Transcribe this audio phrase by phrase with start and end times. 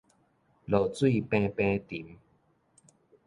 [0.03, 0.09] 落水平
[1.51, 2.17] 平沉